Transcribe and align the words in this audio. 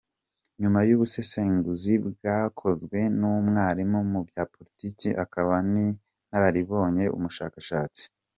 Nyuma 0.61 0.79
y’ubusesenguzi 0.89 1.93
bwakozwe 2.07 2.99
n’umwarimu 3.19 3.99
mu 4.11 4.21
bya 4.27 4.43
Politiki 4.53 5.09
akaba 5.23 5.55
n’inararibonye, 5.71 7.05
umushakashatsi, 7.17 8.03
Prof. 8.09 8.17